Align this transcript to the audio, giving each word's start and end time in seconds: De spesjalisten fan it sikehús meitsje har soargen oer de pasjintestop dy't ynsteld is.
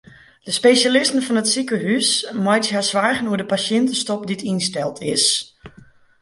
De 0.47 0.51
spesjalisten 0.59 1.21
fan 1.27 1.41
it 1.41 1.49
sikehús 1.53 2.09
meitsje 2.45 2.73
har 2.77 2.87
soargen 2.89 3.29
oer 3.29 3.41
de 3.41 3.49
pasjintestop 3.53 4.21
dy't 4.25 4.47
ynsteld 4.51 4.97
is. 5.15 5.25